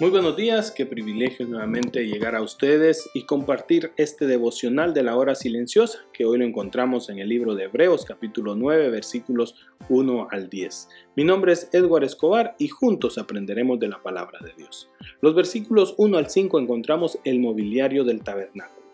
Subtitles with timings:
[0.00, 5.14] Muy buenos días, qué privilegio nuevamente llegar a ustedes y compartir este devocional de la
[5.14, 9.56] hora silenciosa que hoy lo encontramos en el libro de Hebreos capítulo 9 versículos
[9.90, 10.88] 1 al 10.
[11.16, 14.88] Mi nombre es Edward Escobar y juntos aprenderemos de la palabra de Dios.
[15.20, 18.86] Los versículos 1 al 5 encontramos el mobiliario del tabernáculo.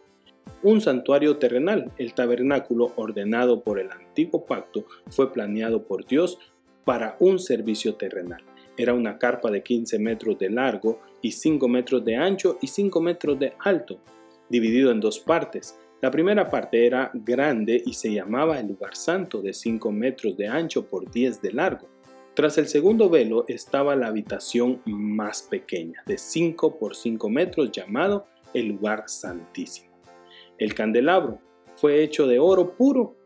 [0.64, 6.40] Un santuario terrenal, el tabernáculo ordenado por el antiguo pacto, fue planeado por Dios
[6.84, 8.42] para un servicio terrenal
[8.76, 13.00] era una carpa de 15 metros de largo y 5 metros de ancho y 5
[13.00, 13.98] metros de alto,
[14.48, 15.78] dividido en dos partes.
[16.00, 20.48] La primera parte era grande y se llamaba el lugar santo de 5 metros de
[20.48, 21.88] ancho por 10 de largo.
[22.34, 28.26] Tras el segundo velo estaba la habitación más pequeña, de 5 por 5 metros, llamado
[28.52, 29.96] el lugar santísimo.
[30.58, 31.40] El candelabro
[31.76, 33.16] fue hecho de oro puro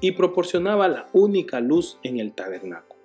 [0.00, 3.00] y proporcionaba la única luz en el tabernáculo.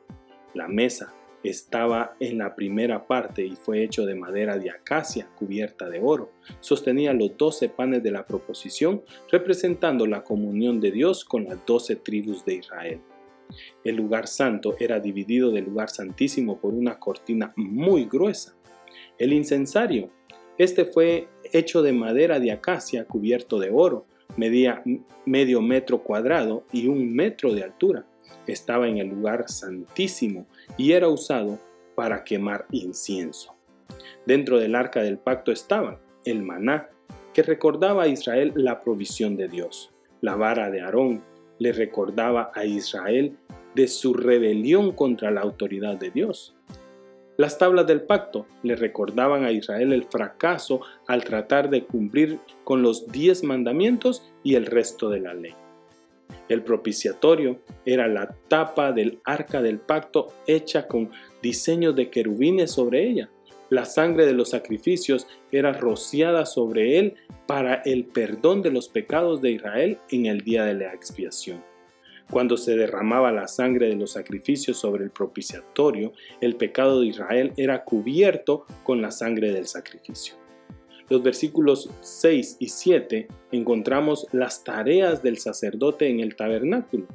[0.53, 5.89] La mesa estaba en la primera parte y fue hecho de madera de acacia cubierta
[5.89, 6.31] de oro.
[6.59, 11.95] Sostenía los doce panes de la proposición, representando la comunión de Dios con las doce
[11.95, 12.99] tribus de Israel.
[13.83, 18.55] El lugar santo era dividido del lugar santísimo por una cortina muy gruesa.
[19.17, 20.11] El incensario,
[20.57, 24.83] este fue hecho de madera de acacia cubierto de oro, medía
[25.25, 28.05] medio metro cuadrado y un metro de altura
[28.47, 31.59] estaba en el lugar santísimo y era usado
[31.95, 33.55] para quemar incienso.
[34.25, 36.89] Dentro del arca del pacto estaba el maná,
[37.33, 39.91] que recordaba a Israel la provisión de Dios.
[40.21, 41.23] La vara de Aarón
[41.59, 43.37] le recordaba a Israel
[43.75, 46.55] de su rebelión contra la autoridad de Dios.
[47.37, 52.81] Las tablas del pacto le recordaban a Israel el fracaso al tratar de cumplir con
[52.81, 55.55] los diez mandamientos y el resto de la ley.
[56.49, 61.11] El propiciatorio era la tapa del arca del pacto hecha con
[61.43, 63.29] diseños de querubines sobre ella.
[63.69, 67.13] La sangre de los sacrificios era rociada sobre él
[67.45, 71.63] para el perdón de los pecados de Israel en el día de la expiación.
[72.31, 77.53] Cuando se derramaba la sangre de los sacrificios sobre el propiciatorio, el pecado de Israel
[77.57, 80.48] era cubierto con la sangre del sacrificio
[81.09, 87.07] los versículos 6 y 7 encontramos las tareas del sacerdote en el tabernáculo.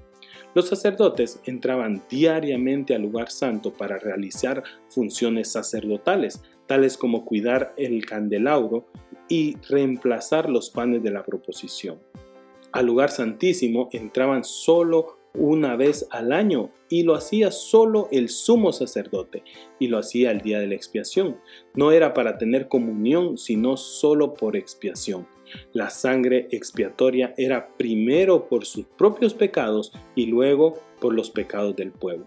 [0.55, 8.07] Los sacerdotes entraban diariamente al lugar santo para realizar funciones sacerdotales, tales como cuidar el
[8.07, 8.87] candelabro
[9.29, 11.99] y reemplazar los panes de la proposición.
[12.73, 18.73] Al lugar santísimo entraban solo una vez al año y lo hacía solo el sumo
[18.73, 19.43] sacerdote
[19.79, 21.37] y lo hacía el día de la expiación.
[21.75, 25.27] No era para tener comunión, sino solo por expiación.
[25.73, 31.93] La sangre expiatoria era primero por sus propios pecados y luego por los pecados del
[31.93, 32.27] pueblo.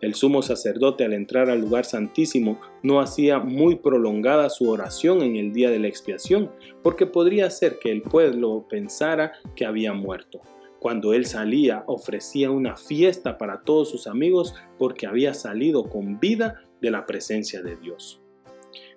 [0.00, 5.36] El sumo sacerdote al entrar al lugar santísimo no hacía muy prolongada su oración en
[5.36, 6.50] el día de la expiación,
[6.82, 10.40] porque podría ser que el pueblo pensara que había muerto.
[10.82, 16.60] Cuando él salía, ofrecía una fiesta para todos sus amigos porque había salido con vida
[16.80, 18.20] de la presencia de Dios.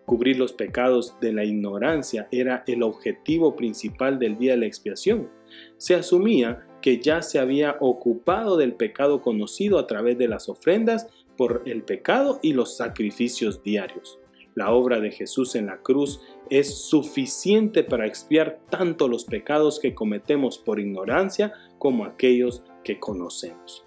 [0.03, 5.29] Cubrir los pecados de la ignorancia era el objetivo principal del día de la expiación.
[5.77, 11.07] Se asumía que ya se había ocupado del pecado conocido a través de las ofrendas
[11.37, 14.17] por el pecado y los sacrificios diarios.
[14.55, 19.93] La obra de Jesús en la cruz es suficiente para expiar tanto los pecados que
[19.93, 23.83] cometemos por ignorancia como aquellos que conocemos.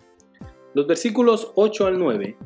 [0.75, 2.37] Los versículos 8 al 9,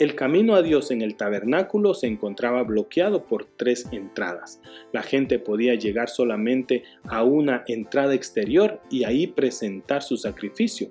[0.00, 4.60] el camino a Dios en el tabernáculo se encontraba bloqueado por tres entradas.
[4.92, 10.90] La gente podía llegar solamente a una entrada exterior y ahí presentar su sacrificio.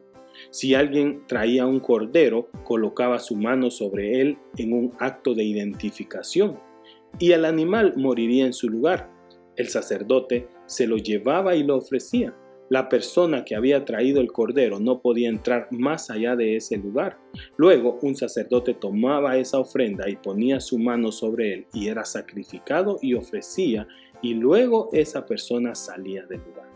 [0.50, 6.71] Si alguien traía un cordero, colocaba su mano sobre él en un acto de identificación
[7.20, 9.10] y el animal moriría en su lugar.
[9.56, 12.36] El sacerdote se lo llevaba y lo ofrecía.
[12.70, 17.18] La persona que había traído el cordero no podía entrar más allá de ese lugar.
[17.58, 22.98] Luego un sacerdote tomaba esa ofrenda y ponía su mano sobre él y era sacrificado
[23.02, 23.88] y ofrecía
[24.22, 26.70] y luego esa persona salía del lugar.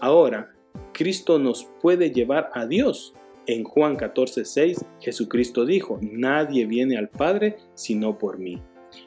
[0.00, 0.52] Ahora,
[0.92, 3.14] Cristo nos puede llevar a Dios.
[3.46, 8.60] En Juan 14:6 Jesucristo dijo, nadie viene al Padre sino por mí.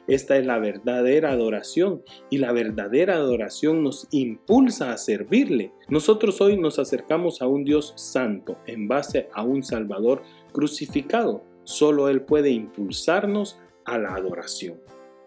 [0.06, 5.72] Esta es la verdadera adoración y la verdadera adoración nos impulsa a servirle.
[5.88, 10.22] Nosotros hoy nos acercamos a un Dios santo en base a un Salvador
[10.52, 11.42] crucificado.
[11.64, 14.80] Solo Él puede impulsarnos a la adoración.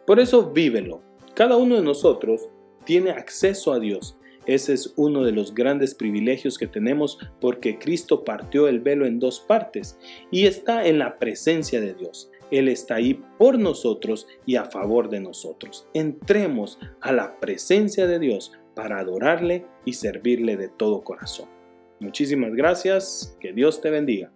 [0.06, 1.02] Por eso vívelo.
[1.36, 2.50] Cada uno de nosotros
[2.86, 4.18] tiene acceso a Dios.
[4.46, 9.20] Ese es uno de los grandes privilegios que tenemos porque Cristo partió el velo en
[9.20, 10.00] dos partes
[10.32, 12.32] y está en la presencia de Dios.
[12.51, 15.88] Él está ahí por nosotros y a favor de nosotros.
[15.94, 21.50] Entremos a la presencia de Dios para adorarle y servirle de todo corazón.
[22.00, 24.31] Muchísimas gracias, que Dios te bendiga.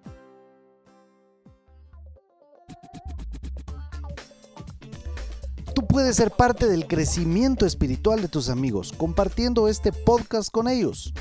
[5.74, 11.14] Tú puedes ser parte del crecimiento espiritual de tus amigos compartiendo este podcast con ellos.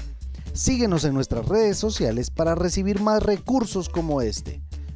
[0.52, 4.60] Síguenos en nuestras redes sociales para recibir más recursos como este.